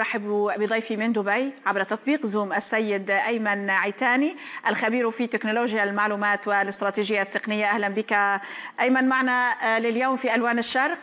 رحب 0.00 0.52
بضيفي 0.56 0.96
من 0.96 1.12
دبي 1.12 1.52
عبر 1.66 1.82
تطبيق 1.82 2.26
زوم 2.26 2.52
السيد 2.52 3.10
أيمن 3.10 3.70
عيتاني 3.70 4.36
الخبير 4.68 5.10
في 5.10 5.26
تكنولوجيا 5.26 5.84
المعلومات 5.84 6.48
والاستراتيجية 6.48 7.22
التقنية 7.22 7.66
أهلا 7.66 7.88
بك 7.88 8.40
أيمن 8.80 9.08
معنا 9.08 9.52
آه، 9.52 9.78
لليوم 9.78 10.16
في 10.16 10.34
ألوان 10.34 10.58
الشرق 10.58 10.98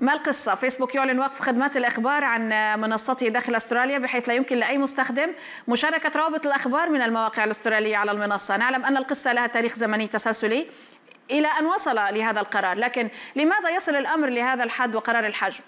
ما 0.00 0.12
القصة؟ 0.12 0.54
فيسبوك 0.54 0.94
يعلن 0.94 1.18
وقف 1.18 1.40
خدمات 1.40 1.76
الإخبار 1.76 2.24
عن 2.24 2.48
منصته 2.80 3.28
داخل 3.28 3.54
أستراليا 3.54 3.98
بحيث 3.98 4.28
لا 4.28 4.34
يمكن 4.34 4.56
لأي 4.56 4.78
مستخدم 4.78 5.32
مشاركة 5.68 6.18
روابط 6.20 6.46
الأخبار 6.46 6.90
من 6.90 7.02
المواقع 7.02 7.44
الأسترالية 7.44 7.96
على 7.96 8.10
المنصة 8.10 8.56
نعلم 8.56 8.84
أن 8.84 8.96
القصة 8.96 9.32
لها 9.32 9.46
تاريخ 9.46 9.76
زمني 9.76 10.06
تسلسلي 10.06 10.66
إلى 11.30 11.48
أن 11.60 11.66
وصل 11.66 11.94
لهذا 11.94 12.40
القرار 12.40 12.78
لكن 12.78 13.08
لماذا 13.36 13.70
يصل 13.70 13.94
الأمر 13.94 14.28
لهذا 14.28 14.64
الحد 14.64 14.94
وقرار 14.94 15.26
الحجم؟ 15.26 15.60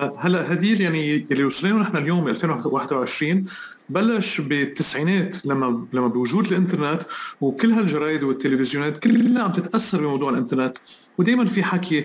هلا 0.00 0.52
هديل 0.52 0.80
يعني 0.80 1.26
اللي 1.30 1.44
وصلنا 1.44 1.82
نحن 1.82 1.96
اليوم 1.96 2.28
2021 2.28 3.44
بلش 3.88 4.40
بالتسعينات 4.40 5.46
لما 5.46 5.86
لما 5.92 6.06
بوجود 6.06 6.46
الإنترنت 6.46 7.02
وكل 7.40 7.72
هالجرايد 7.72 8.22
والتلفزيونات 8.22 8.98
كلها 8.98 9.42
عم 9.42 9.52
تتأثر 9.52 10.00
بموضوع 10.00 10.30
الإنترنت. 10.30 10.78
ودائما 11.18 11.46
في 11.46 11.62
حكي 11.62 12.04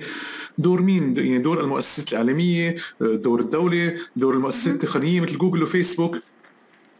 دور 0.57 0.81
مين؟ 0.81 1.17
يعني 1.17 1.37
دور 1.37 1.61
المؤسسات 1.61 2.11
الإعلامية 2.11 2.75
دور 3.01 3.39
الدولة 3.39 3.95
دور 4.15 4.33
المؤسسات 4.33 4.73
التقنية 4.73 5.21
مثل 5.21 5.37
جوجل 5.37 5.63
وفيسبوك. 5.63 6.17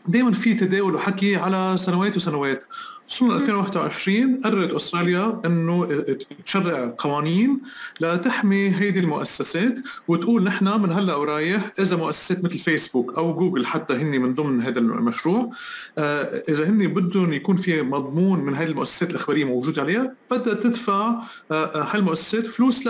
دائما 0.07 0.31
في 0.31 0.53
تداول 0.53 0.95
وحكي 0.95 1.35
على 1.35 1.75
سنوات 1.77 2.17
وسنوات. 2.17 2.65
وصلنا 3.11 3.35
2021 3.35 4.41
قررت 4.43 4.73
أستراليا 4.73 5.41
إنه 5.45 6.05
تشرع 6.45 6.95
قوانين 6.97 7.61
لتحمي 8.01 8.75
هيدي 8.75 8.99
المؤسسات 8.99 9.79
وتقول 10.07 10.43
نحن 10.43 10.81
من 10.81 10.91
هلأ 10.91 11.15
ورايح 11.15 11.71
إذا 11.79 11.95
مؤسسات 11.95 12.43
مثل 12.43 12.59
فيسبوك 12.59 13.17
أو 13.17 13.33
جوجل 13.33 13.65
حتى 13.65 13.93
هن 13.93 14.21
من 14.21 14.35
ضمن 14.35 14.61
هذا 14.61 14.79
المشروع 14.79 15.51
آه، 15.97 16.43
إذا 16.49 16.69
هن 16.69 16.87
بدهم 16.87 17.33
يكون 17.33 17.55
في 17.55 17.81
مضمون 17.81 18.39
من 18.39 18.55
هذه 18.55 18.67
المؤسسات 18.67 19.09
الإخبارية 19.09 19.45
موجود 19.45 19.79
عليها 19.79 20.13
بدها 20.31 20.53
تدفع 20.53 21.09
آه، 21.09 21.23
آه، 21.51 21.87
هالمؤسسات 21.91 22.47
فلوس 22.47 22.87
ل 22.87 22.89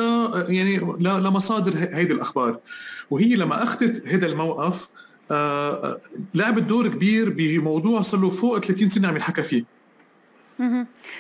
يعني 0.50 0.78
لمصادر 1.00 1.74
هيدي 1.78 2.14
الأخبار. 2.14 2.60
وهي 3.10 3.36
لما 3.36 3.64
أخذت 3.64 4.08
هذا 4.08 4.26
الموقف 4.26 4.90
لعبت 6.34 6.64
دور 6.64 6.88
كبير 6.88 7.30
بموضوع 7.30 8.02
صار 8.02 8.20
له 8.20 8.30
فوق 8.30 8.60
30 8.60 8.90
سنة 8.90 9.08
عم 9.08 9.16
ينحكى 9.16 9.44
فيه. 9.44 9.64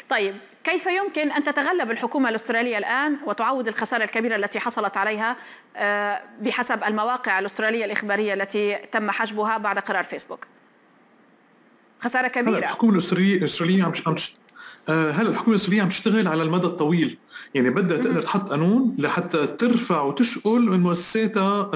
طيب 0.09 0.35
كيف 0.63 0.85
يمكن 0.85 1.31
أن 1.31 1.43
تتغلب 1.43 1.91
الحكومة 1.91 2.29
الأسترالية 2.29 2.77
الآن 2.77 3.17
وتعوض 3.25 3.67
الخسارة 3.67 4.03
الكبيرة 4.03 4.35
التي 4.35 4.59
حصلت 4.59 4.97
عليها 4.97 5.37
آه، 5.75 6.21
بحسب 6.41 6.83
المواقع 6.83 7.39
الأسترالية 7.39 7.85
الإخبارية 7.85 8.33
التي 8.33 8.75
تم 8.91 9.11
حجبها 9.11 9.57
بعد 9.57 9.79
قرار 9.79 10.03
فيسبوك؟ 10.03 10.47
خسارة 11.99 12.27
كبيرة. 12.27 12.57
الحكومة 12.57 12.93
الأسترالية 12.93 13.83
عم 13.83 13.91
آه، 14.07 14.13
هلا 14.89 15.29
الحكومة 15.29 15.55
السورية 15.55 15.81
عم 15.81 15.89
تشتغل 15.89 16.27
على 16.27 16.43
المدى 16.43 16.67
الطويل؟ 16.67 17.17
يعني 17.55 17.69
بدها 17.69 17.97
تقدر 17.97 18.21
تحط 18.21 18.49
قانون 18.49 18.95
لحتى 18.97 19.47
ترفع 19.47 20.01
وتشقل 20.01 20.61
من 20.61 20.79
مؤسساتها 20.79 21.71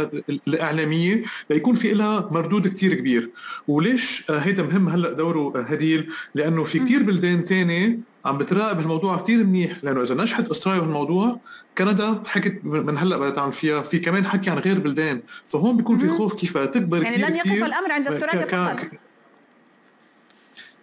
الإعلامية 0.48 1.24
ليكون 1.50 1.76
في 1.76 1.94
لها 1.94 2.30
مردود 2.32 2.68
كتير 2.68 2.94
كبير. 2.94 3.30
وليش 3.68 4.24
آه، 4.30 4.38
هيدا 4.38 4.64
مهم 4.64 4.90
هلأ 4.90 5.14
دوره 5.14 5.54
آه، 5.56 5.62
هديل؟ 5.62 6.10
لأنه 6.36 6.64
في 6.64 6.80
كتير 6.80 7.04
بلدان 7.04 7.46
تانية 7.46 8.00
عم 8.26 8.38
بتراقب 8.38 8.80
الموضوع 8.80 9.18
كتير 9.18 9.44
منيح. 9.44 9.78
لأنه 9.84 10.02
إذا 10.02 10.16
نجحت 10.16 10.50
أستراليا 10.50 10.82
بالموضوع 10.82 11.40
كندا 11.78 12.24
حكت 12.26 12.60
من 12.64 12.98
هلأ 12.98 13.18
بدها 13.18 13.30
تعمل 13.30 13.54
فيها. 13.54 13.82
في 13.82 14.00
كمان 14.00 14.26
حكي 14.26 14.50
عن 14.50 14.58
غير 14.58 14.80
بلدان. 14.80 15.22
فهون 15.48 15.78
بيكون 15.78 15.98
في 15.98 16.10
خوف 16.10 16.34
كيف 16.34 16.58
تكبر 16.58 17.04
يعني 17.04 17.18
لن 17.18 17.36
يقف 17.36 17.64
الأمر 17.64 17.92
عند 17.92 18.08
أستراليا 18.08 18.46
فقط. 18.46 19.05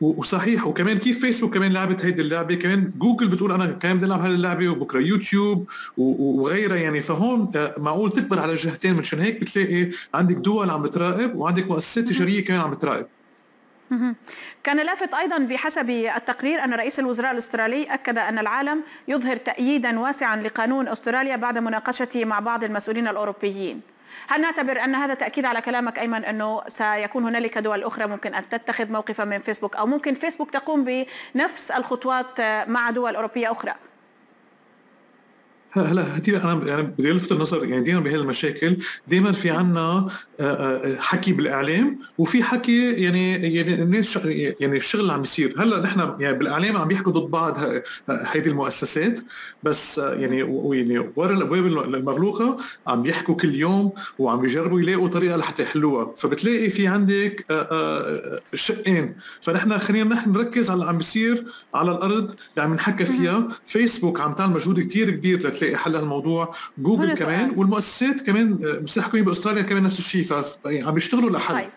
وصحيح. 0.02 0.66
وكمان 0.66 0.98
كيف 0.98 1.20
فيسبوك 1.20 1.54
كمان 1.54 1.72
لعبت 1.72 2.04
هيدي 2.04 2.22
اللعبة؟ 2.22 2.54
كمان 2.54 2.90
جوجل 2.98 3.28
بتقول 3.28 3.52
أنا 3.52 3.66
كمان 3.66 3.96
بدي 3.96 4.06
ألعب 4.06 4.20
هذه 4.20 4.30
اللعبة 4.30 4.68
وبكرة 4.68 4.98
يوتيوب 4.98 5.68
وغيرها. 5.96 6.76
يعني 6.76 7.02
فهون 7.02 7.52
آه، 7.56 7.74
معقول 7.78 8.12
تكبر 8.12 8.40
على 8.40 8.52
الجهتين 8.52 8.96
منشان 8.96 9.20
هيك 9.20 9.40
بتلاقي 9.40 9.90
عندك 10.14 10.36
دول 10.36 10.70
عم 10.70 10.82
بتراقب 10.82 11.34
وعندك 11.34 11.70
مؤسسات 11.70 12.04
تجارية 12.04 12.44
كمان 12.44 12.60
عم 12.60 12.70
بتراقب. 12.70 13.06
كان 14.64 14.76
لافت 14.76 15.14
أيضا 15.14 15.38
بحسب 15.38 15.90
التقرير 15.90 16.64
أن 16.64 16.74
رئيس 16.74 16.98
الوزراء 16.98 17.32
الأسترالي 17.32 17.84
أكد 17.84 18.18
أن 18.18 18.38
العالم 18.38 18.82
يظهر 19.08 19.36
تأييدا 19.36 19.98
واسعا 19.98 20.36
لقانون 20.36 20.88
أستراليا 20.88 21.36
بعد 21.36 21.58
مناقشته 21.58 22.24
مع 22.24 22.40
بعض 22.40 22.64
المسؤولين 22.64 23.08
الأوروبيين. 23.08 23.80
هل 24.28 24.40
نعتبر 24.40 24.84
أن 24.84 24.94
هذا 24.94 25.14
تأكيد 25.14 25.44
على 25.44 25.60
كلامك 25.60 25.98
أيمن 25.98 26.24
أنه 26.24 26.62
سيكون 26.68 27.24
هنالك 27.24 27.58
دول 27.58 27.84
أخرى 27.84 28.06
ممكن 28.06 28.34
أن 28.34 28.48
تتخذ 28.48 28.92
موقفا 28.92 29.24
من 29.24 29.38
فيسبوك 29.38 29.76
أو 29.76 29.86
ممكن 29.86 30.14
فيسبوك 30.14 30.50
تقوم 30.50 30.84
بنفس 31.34 31.70
الخطوات 31.70 32.40
مع 32.68 32.90
دول 32.90 33.16
أوروبية 33.16 33.52
أخرى؟ 33.52 33.74
هلا 35.72 36.16
هدي 36.16 36.36
أنا 36.36 36.62
يعني 36.66 36.82
بدي 36.82 37.10
ألفت 37.10 37.32
النظر 37.32 37.64
يعني 37.64 37.82
دائما 37.82 38.00
بهذه 38.00 38.14
المشاكل. 38.14 38.76
دائما 39.08 39.32
في 39.32 39.50
عنا 39.50 39.80
آه، 39.80 40.08
آه، 40.40 40.96
حكي 41.00 41.32
بالإعلام 41.32 41.98
وفي 42.18 42.42
حكي 42.42 42.92
يعني 42.92 43.32
يعني 43.54 43.74
الناس 43.74 44.16
يعني 44.60 44.76
الشغل 44.76 45.00
اللي 45.00 45.12
عم 45.12 45.20
بيصير 45.20 45.54
هلأ 45.58 45.80
نحن 45.80 46.14
يعني 46.20 46.38
بالإعلام 46.38 46.76
عم 46.76 46.88
بيحكوا 46.88 47.12
ضد 47.12 47.30
بعض 47.30 47.58
هيدي 48.08 48.50
المؤسسات 48.50 49.20
بس 49.62 49.98
آه، 49.98 50.14
يعني 50.14 50.38
يعني 50.78 51.10
ورا 51.16 51.36
الابواب 51.36 51.66
المغلوقة 51.66 52.56
عم 52.86 53.02
بيحكوا 53.02 53.34
كل 53.34 53.54
يوم 53.54 53.92
وعم 54.18 54.40
بيجربوا 54.40 54.80
يلاقوا 54.80 55.08
طريقة 55.08 55.36
لحتى 55.36 55.62
يحلوها. 55.62 56.12
فبتلاقي 56.16 56.70
في 56.70 56.86
عندك 56.86 57.46
شقين. 58.54 59.14
فنحن 59.40 59.78
خلينا 59.78 60.14
نحن 60.14 60.32
نركز 60.32 60.70
على 60.70 60.80
اللي 60.80 60.90
عم 60.90 60.96
بيصير 60.96 61.44
على 61.74 61.90
الأرض 61.90 62.30
اللي 62.30 62.62
عم 62.62 62.74
نحكى 62.74 63.04
فيها. 63.04 63.48
فيسبوك 63.66 64.20
عم 64.20 64.34
تعمل 64.34 64.54
مجهود 64.54 64.80
كثير 64.80 65.10
كبير 65.10 65.38
تلاقي 65.62 65.76
حل 65.76 65.96
الموضوع 65.96 66.54
جوجل 66.78 67.14
كمان 67.14 67.48
سؤال. 67.48 67.58
والمؤسسات 67.58 68.22
كمان 68.22 68.58
مؤسسات 68.80 69.04
حكومية 69.04 69.24
بأستراليا 69.24 69.62
كمان 69.62 69.82
نفس 69.82 69.98
الشيء 69.98 70.24
فعم 70.24 70.44
يعني 70.64 70.92
بيشتغلوا 70.92 71.30
لحل 71.30 71.54
طيب. 71.54 71.70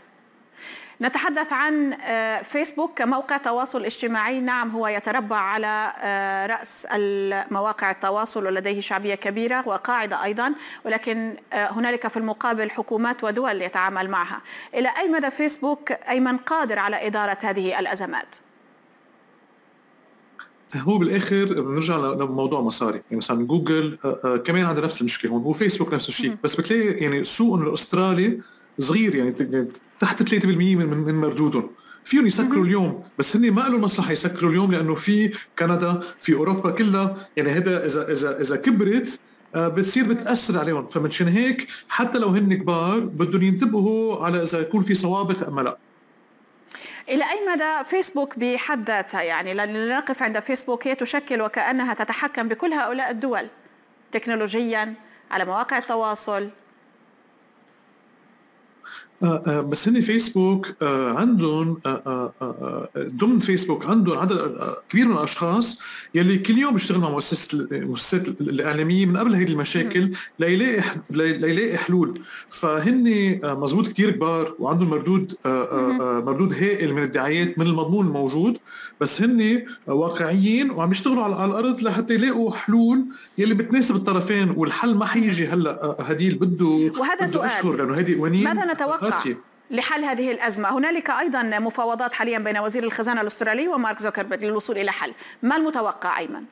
نتحدث 1.02 1.54
عن 1.54 1.94
آه، 1.94 2.42
فيسبوك 2.42 2.98
كموقع 2.98 3.38
تواصل 3.38 3.86
اجتماعي 3.86 4.40
نعم 4.40 4.70
هو 4.70 4.88
يتربع 4.88 5.38
على 5.38 5.94
آه، 6.02 6.46
رأس 6.46 6.88
المواقع 6.92 7.92
التواصل 7.92 8.46
ولديه 8.46 8.82
شعبية 8.82 9.16
كبيرة 9.16 9.64
وقاعدة 9.68 10.24
أيضا 10.24 10.54
ولكن 10.86 11.36
آه، 11.54 11.72
هنالك 11.72 12.08
في 12.08 12.18
المقابل 12.18 12.72
حكومات 12.72 13.24
ودول 13.24 13.62
يتعامل 13.62 14.10
معها 14.10 14.42
إلى 14.74 14.90
أي 14.98 15.10
مدى 15.10 15.32
فيسبوك 15.32 15.92
أيمن 15.92 16.38
قادر 16.38 16.80
على 16.80 17.08
إدارة 17.08 17.38
هذه 17.42 17.80
الأزمات؟ 17.80 18.45
هو 20.82 20.98
بالآخر 20.98 21.62
بنرجع 21.62 21.98
لموضوع 21.98 22.62
مصاري. 22.62 22.98
يعني 22.98 23.18
مثلا 23.18 23.46
جوجل 23.48 23.98
آه، 24.06 24.20
آه، 24.24 24.38
كمان 24.38 24.66
عندها 24.66 24.84
نفس 24.84 25.02
المشكلة 25.02 25.32
هون 25.32 25.44
وفيسبوك 25.44 25.94
نفس 25.94 26.10
الشيء. 26.10 26.38
بس 26.44 26.56
بتلاقي 26.62 26.88
يعني 26.88 27.20
السوق 27.20 27.60
الاسترالي 27.60 28.40
صغير 28.80 29.16
يعني 29.16 29.36
تحت 30.00 30.24
3% 30.24 30.46
من 30.76 30.88
من 30.98 31.16
مردودهم. 31.16 31.70
فيهم 32.04 32.28
يسكروا 32.28 32.66
اليوم 32.66 33.04
بس 33.20 33.36
هن 33.36 33.52
ما 33.52 33.62
لهم 33.62 33.82
مصلحة 33.82 34.12
يسكروا 34.12 34.52
اليوم 34.52 34.72
لأنه 34.72 34.96
في 34.96 35.32
كندا 35.60 36.00
في 36.20 36.34
أوروبا 36.34 36.72
كلها. 36.72 37.28
يعني 37.38 37.52
هذا 37.52 37.86
اذا 37.86 38.12
اذا 38.12 38.42
إذا 38.42 38.56
كبرت 38.56 39.20
آه، 39.56 39.68
بتصير 39.68 40.14
بتأثر 40.14 40.58
عليهم. 40.60 40.88
فمنشان 40.88 41.28
هيك 41.28 41.68
حتى 41.88 42.18
لو 42.18 42.28
هن 42.28 42.54
كبار 42.54 43.00
بدهم 43.00 43.42
ينتبهوا 43.42 44.26
على 44.26 44.44
إذا 44.44 44.60
يكون 44.60 44.82
في 44.82 44.96
سوابق 44.96 45.48
أم 45.48 45.60
لا. 45.60 45.78
إلى 47.10 47.24
أي 47.24 47.48
مدى 47.54 47.90
فيسبوك 47.90 48.40
بحد 48.40 48.88
ذاتها؟ 48.88 49.22
يعني 49.22 49.54
لنقف 49.54 50.24
عند 50.24 50.40
فيسبوك 50.40 50.88
هي 50.88 50.96
تشكل 50.96 51.42
وكأنها 51.42 51.94
تتحكم 51.94 52.48
بكل 52.48 52.74
هؤلاء 52.74 53.12
الدول 53.12 53.48
تكنولوجيا 54.12 54.94
على 55.32 55.46
مواقع 55.46 55.78
التواصل. 55.78 56.50
آه، 59.24 59.44
آه، 59.48 59.62
بس 59.62 59.88
هن 59.88 60.02
فيسبوك 60.02 60.74
آه، 60.82 61.14
عندهم 61.14 61.82
ضمن 62.98 63.40
فيسبوك 63.40 63.86
عندهم 63.86 64.18
عدد 64.18 64.58
كبير 64.90 65.08
من 65.08 65.18
الأشخاص 65.18 65.80
يلي 66.16 66.38
كل 66.38 66.58
يوم 66.58 66.74
بيشتغل 66.74 67.00
مع 67.00 67.10
مؤسسة 67.10 67.68
المؤسسات 67.72 68.28
الإعلامية 68.28 69.06
من 69.06 69.18
قبل 69.18 69.36
هذه 69.36 69.52
المشاكل 69.52 70.12
ليلاقي 70.40 70.84
ليلاقي 71.10 71.78
حلول. 71.78 72.20
فهن 72.50 73.40
مزبوط 73.44 73.88
كثير 73.88 74.12
كبار 74.12 74.56
وعندهم 74.60 74.90
مردود 74.90 75.34
مردود 76.26 76.54
هائل 76.54 76.94
من 76.94 77.04
الدعايات 77.04 77.60
من 77.60 77.68
المضمون 77.68 78.08
الموجود 78.08 78.58
بس 79.02 79.22
هن 79.22 79.66
واقعيين 79.88 80.72
وعم 80.72 80.92
يشتغلوا 80.92 81.24
على 81.24 81.46
الأرض 81.46 81.82
لحتى 81.82 82.14
يلاقوا 82.14 82.52
حلول 82.52 83.06
يلي 83.38 83.54
بتناسب 83.54 83.96
الطرفين 83.96 84.50
والحل 84.50 84.96
ما 84.96 85.06
حيجي 85.06 85.48
هلا 85.48 85.96
هديل 86.00 86.36
بده 86.36 86.66
وهذا 87.00 87.28
سؤال. 87.28 87.46
أشهر 87.46 87.76
لأنه 87.76 88.00
هذه 88.00 88.16
ماذا 88.16 88.74
نتوقع؟ 88.74 88.96
قاسية. 88.96 89.38
لحل 89.72 90.04
هذه 90.06 90.32
الأزمة 90.32 90.78
هنالك 90.78 91.10
أيضا 91.10 91.44
مفاوضات 91.44 92.14
حاليا 92.14 92.40
بين 92.40 92.58
وزير 92.58 92.84
الخزانة 92.84 93.22
الأسترالي 93.22 93.68
ومارك 93.68 94.00
زوكربيرج 94.00 94.46
للوصول 94.46 94.78
إلى 94.78 94.92
حل 94.92 95.14
ما 95.44 95.56
المتوقع 95.56 96.20
أيمن؟ 96.20 96.44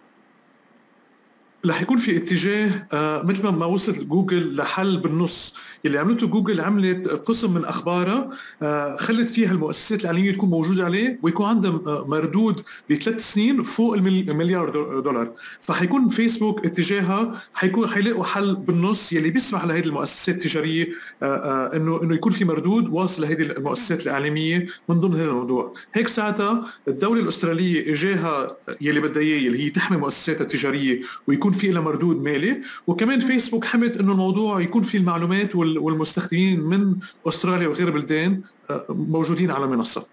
رح 1.66 1.82
يكون 1.82 1.98
في 1.98 2.18
اتجاه 2.18 2.88
آه 2.94 3.22
مثل 3.24 3.48
ما 3.48 3.66
وصل 3.66 4.08
جوجل 4.08 4.56
لحل 4.56 4.98
بالنص. 4.98 5.56
اللي 5.86 6.00
عملته 6.00 6.28
جوجل 6.28 6.62
عملت 6.62 7.08
قسم 7.08 7.54
من 7.54 7.66
أخبارها 7.66 8.30
آه 8.62 8.96
خلت 8.96 9.30
فيها 9.30 9.52
المؤسسات 9.52 10.02
الاعلاميه 10.02 10.32
تكون 10.32 10.50
موجودة 10.50 10.86
عليه 10.86 11.20
ويكون 11.22 11.46
عندها 11.46 11.72
آه، 11.72 12.06
مردود 12.08 12.62
بثلاث 12.90 13.34
سنين 13.34 13.64
فوق 13.64 13.94
المليار 13.94 14.70
دولار. 15.00 15.32
فحيكون 15.62 16.08
فيسبوك 16.08 16.66
اتجاهها 16.66 17.42
حيكون 17.54 17.88
حيلاقوا 17.88 18.24
حل 18.24 18.56
بالنص 18.56 19.14
يلي 19.14 19.30
بيسمح 19.30 19.66
لهذه 19.66 19.86
المؤسسات 19.86 20.36
التجارية 20.36 20.88
إنه 21.24 22.04
إنه 22.04 22.16
يكون 22.16 22.32
في 22.32 22.46
مردود 22.46 22.88
واصل 22.90 23.22
لهذه 23.22 23.42
المؤسسات 23.42 24.02
الاعلاميه 24.02 24.68
من 24.90 25.00
ضمن 25.00 25.16
هذا 25.16 25.30
الموضوع. 25.30 25.74
هيك 25.94 26.08
ساعتها 26.08 26.66
الدولة 26.88 27.22
الأسترالية 27.22 27.94
إجاها 27.94 28.58
يلي 28.82 29.00
بدها 29.00 29.24
إياه 29.24 29.48
اللي 29.48 29.64
هي 29.64 29.70
تحمي 29.70 29.98
مؤسساتها 29.98 30.42
التجارية 30.42 31.02
ويكون 31.28 31.53
في 31.54 31.68
لها 31.68 31.82
مردود 31.82 32.24
مالي. 32.24 32.62
وكمان 32.88 33.20
فيسبوك 33.20 33.66
حمد 33.66 33.98
إنه 33.98 34.12
الموضوع 34.12 34.62
يكون 34.62 34.82
في 34.82 34.98
المعلومات 34.98 35.56
والمستخدمين 35.56 36.60
من 36.60 36.96
أستراليا 37.28 37.68
وغير 37.68 37.90
بلدان 37.90 38.42
آه، 38.70 38.86
موجودين 38.90 39.52
على 39.52 39.66
المنصه 39.66 40.06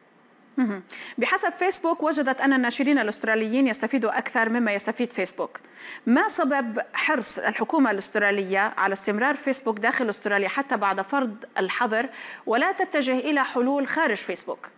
بحسب 1.18 1.52
فيسبوك 1.58 2.02
وجدت 2.02 2.40
أن 2.40 2.52
الناشرين 2.52 2.98
الأستراليين 2.98 3.66
يستفيدوا 3.66 4.18
أكثر 4.18 4.48
مما 4.48 4.74
يستفيد 4.74 5.12
فيسبوك. 5.12 5.60
ما 6.06 6.28
سبب 6.28 6.80
حرص 6.92 7.38
الحكومة 7.38 7.90
الأسترالية 7.90 8.74
على 8.76 8.92
استمرار 8.92 9.34
فيسبوك 9.34 9.78
داخل 9.78 10.10
أستراليا 10.10 10.48
حتى 10.48 10.76
بعد 10.76 11.02
فرض 11.02 11.36
الحظر؟ 11.58 12.08
ولا 12.46 12.72
تتجه 12.72 13.18
إلى 13.18 13.44
حلول 13.44 13.88
خارج 13.88 14.16
فيسبوك؟ 14.16 14.68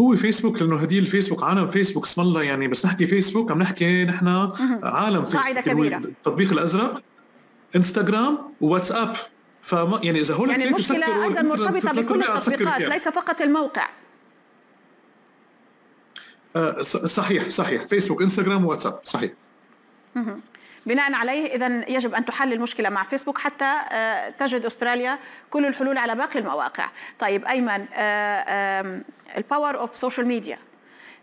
هو 0.00 0.16
فيسبوك 0.16 0.62
لأنه 0.62 0.76
هدي 0.76 0.98
الفيسبوك. 0.98 1.42
عالم 1.42 1.70
فيسبوك 1.70 2.04
اسم 2.04 2.22
الله 2.22 2.42
يعني 2.42 2.68
بس 2.68 2.86
نحكي 2.86 3.06
فيسبوك 3.06 3.50
عم 3.50 3.58
نحكي 3.58 4.04
نحن 4.04 4.28
عالم 4.82 5.24
فيسبوك 5.24 5.64
كبيرة. 5.64 5.96
التطبيق 5.96 6.52
الأزرق 6.52 7.02
انستغرام 7.76 8.38
وواتساب 8.60 9.16
فما 9.62 10.00
يعني 10.02 10.20
إذا 10.20 10.34
هول 10.34 10.50
يعني 10.50 10.68
المشكلة 10.68 11.24
أيضا 11.24 11.42
مرتبطة 11.42 12.02
بكل 12.02 12.22
التطبيقات 12.22 12.82
ليس 12.82 13.08
فقط 13.08 13.40
الموقع. 13.40 13.88
آه 16.56 16.82
صحيح 16.82 17.48
صحيح. 17.48 17.86
فيسبوك 17.86 18.22
انستغرام 18.22 18.64
واتساب 18.64 19.00
صحيح. 19.04 19.32
بناء 20.86 21.14
عليه 21.14 21.54
اذا 21.54 21.90
يجب 21.90 22.14
أن 22.14 22.24
تحل 22.24 22.52
المشكلة 22.52 22.88
مع 22.88 23.04
فيسبوك 23.04 23.38
حتى 23.38 23.74
آه، 23.92 24.30
تجد 24.30 24.64
أستراليا 24.64 25.18
كل 25.50 25.66
الحلول 25.66 25.98
على 25.98 26.14
باقي 26.14 26.38
المواقع. 26.38 26.88
طيب 27.18 27.44
أيمن 27.44 27.86
ال 29.36 29.43
power 29.43 29.78
of 29.78 29.96
social 29.96 30.26
media 30.26 30.58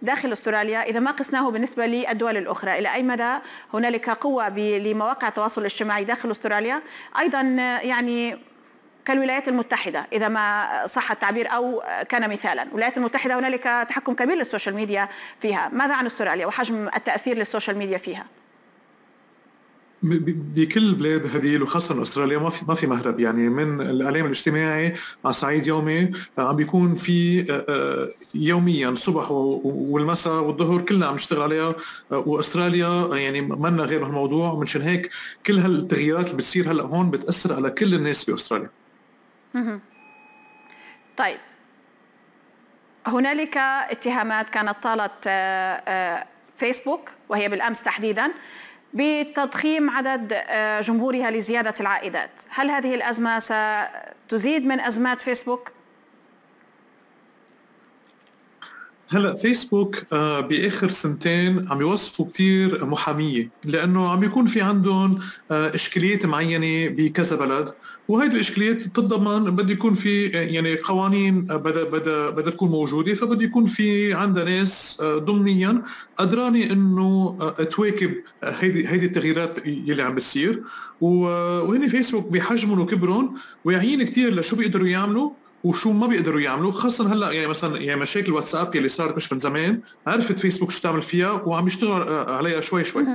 داخل 0.01 0.31
أستراليا 0.31 0.83
إذا 0.83 0.99
ما 0.99 1.11
قسناه 1.11 1.51
بالنسبة 1.51 1.85
للدول 1.85 2.37
الأخرى 2.37 2.79
إلى 2.79 2.93
أي 2.93 3.03
مدى 3.03 3.33
هنالك 3.73 4.09
قوة 4.09 4.49
لمواقع 4.59 5.27
التواصل 5.27 5.61
الاجتماعي 5.61 6.03
داخل 6.03 6.31
أستراليا؟ 6.31 6.81
أيضا 7.19 7.41
يعني 7.83 8.39
كالولايات 9.05 9.47
المتحدة 9.47 10.07
إذا 10.13 10.27
ما 10.27 10.67
صح 10.87 11.11
التعبير 11.11 11.53
أو 11.53 11.83
كان 12.09 12.29
مثالا. 12.29 12.63
الولايات 12.63 12.97
المتحدة 12.97 13.39
هنالك 13.39 13.63
تحكم 13.63 14.13
كبير 14.13 14.37
لل 14.37 14.47
social 14.47 14.75
media 14.75 15.09
فيها. 15.41 15.69
ماذا 15.73 15.93
عن 15.93 16.05
أستراليا 16.05 16.45
وحجم 16.45 16.87
التأثير 16.95 17.37
لل 17.37 17.47
social 17.47 17.77
media 17.77 17.97
فيها؟ 17.97 18.25
بكل 20.03 20.83
البلاد 20.83 21.35
هديل 21.35 21.63
وخاصة 21.63 22.01
أستراليا 22.01 22.37
ما 22.37 22.49
في 22.49 22.65
ما 22.67 22.75
في 22.75 22.87
مهرب. 22.87 23.19
يعني 23.19 23.49
من 23.49 23.81
الاعلام 23.81 24.25
الاجتماعي 24.25 24.93
على 25.25 25.33
صعيد 25.33 25.67
يومي 25.67 26.11
عم 26.37 26.55
بيكون 26.55 26.95
في 26.95 27.45
يوميا 28.35 28.89
الصبح 28.89 29.31
والمساء 29.31 30.33
والظهر 30.33 30.81
كلنا 30.81 31.05
عم 31.05 31.15
نشتغل 31.15 31.41
عليها. 31.41 31.75
وأستراليا 32.11 33.09
يعني 33.17 33.41
منا 33.41 33.83
غير 33.83 34.05
هالموضوع. 34.05 34.55
منشان 34.55 34.81
هيك 34.81 35.09
كل 35.45 35.59
هالتغييرات 35.59 36.25
اللي 36.25 36.37
بتصير 36.37 36.71
هلأ 36.71 36.83
هون 36.83 37.11
بتأثر 37.11 37.53
على 37.53 37.69
كل 37.69 37.93
الناس 37.93 38.29
بأستراليا. 38.29 38.69
طيب. 41.17 41.37
هنالك 43.07 43.57
اتهامات 43.57 44.49
كانت 44.49 44.75
طالت 44.83 45.29
فيسبوك 46.57 47.09
وهي 47.29 47.49
بالأمس 47.49 47.81
تحديدا. 47.81 48.31
بتضخيم 48.93 49.89
عدد 49.89 50.33
آه، 50.33 50.81
جمهورها 50.81 51.31
لزيادة 51.31 51.73
العائدات 51.79 52.31
هل 52.49 52.69
هذه 52.69 52.95
الأزمة 52.95 53.39
ستزيد 53.39 54.65
من 54.65 54.79
أزمات 54.79 55.21
فيسبوك؟ 55.21 55.71
هلا 59.09 59.35
فيسبوك 59.35 60.03
آه، 60.13 60.39
بآخر 60.39 60.91
سنتين 60.91 61.67
عم 61.71 61.81
يوصفوا 61.81 62.25
كثير 62.33 62.85
محامية 62.85 63.49
لأنه 63.65 64.09
عم 64.11 64.23
يكون 64.23 64.45
في 64.45 64.61
عندهم 64.61 65.19
آه، 65.51 65.75
إشكاليات 65.75 66.25
معينة 66.25 66.89
بكذا 66.89 67.35
بلد 67.35 67.73
وهيدي 68.07 68.35
الإشكاليات 68.35 68.87
بتتضمن 68.87 69.55
بده 69.55 69.73
يكون 69.73 69.93
في 69.93 70.25
يعني 70.27 70.75
قوانين 70.75 71.41
بدا 71.41 71.83
بدا 71.83 72.29
بدا 72.29 72.51
تكون 72.51 72.69
موجودة 72.69 73.13
فبده 73.13 73.43
يكون 73.45 73.65
في 73.65 74.13
عندها 74.13 74.43
ناس 74.43 74.97
آه، 75.01 75.17
ضمنيا 75.17 75.81
قدرانه 76.17 76.63
إنه 76.63 77.37
آه، 77.41 77.63
تواكب 77.63 78.13
هيدي 78.43 78.87
هيدي 78.87 79.05
التغييرات 79.05 79.67
يلي 79.67 80.01
عم 80.01 80.15
بتصير. 80.15 80.63
وهن 81.01 81.87
فيسبوك 81.87 82.27
بحجمهم 82.27 82.79
وكبرهم 82.79 83.35
واعيين 83.65 84.03
كثير 84.03 84.35
لشو 84.35 84.55
بيقدروا 84.55 84.87
يعملوا 84.87 85.31
وشو 85.63 85.91
ما 85.91 86.07
بيقدروا 86.07 86.41
يعملوا 86.41 86.71
خاصه 86.71 87.13
هلأ 87.13 87.31
يعني 87.31 87.47
مثلا 87.47 87.81
يعني 87.81 88.01
مشاكل 88.01 88.31
واتساب 88.31 88.75
اللي 88.75 88.89
صارت 88.89 89.15
مش 89.15 89.33
من 89.33 89.39
زمان 89.39 89.81
عرفت 90.07 90.39
فيسبوك 90.39 90.71
شو 90.71 90.81
تعمل 90.81 91.01
فيها 91.03 91.31
وعم 91.31 91.67
يشتغل 91.67 92.07
آه، 92.07 92.37
عليها 92.37 92.61
شوي 92.61 92.83
شوي. 92.83 93.05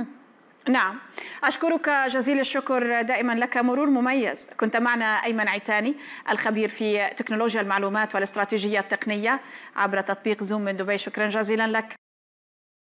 نعم. 0.67 0.99
أشكرك 1.43 1.89
جزيل 1.89 2.39
الشكر 2.39 3.01
دائما 3.01 3.33
لك 3.33 3.57
مرور 3.57 3.89
مميز. 3.89 4.47
كنت 4.59 4.77
معنا 4.77 5.05
أيمن 5.05 5.47
عيتاني 5.47 5.95
الخبير 6.29 6.69
في 6.69 7.07
تكنولوجيا 7.17 7.61
المعلومات 7.61 8.15
والاستراتيجية 8.15 8.79
التقنية 8.79 9.39
عبر 9.75 10.01
تطبيق 10.01 10.43
زوم 10.43 10.61
من 10.61 10.77
دبي. 10.77 10.97
شكرا 10.97 11.29
جزيلا 11.29 11.67
لك. 11.67 11.98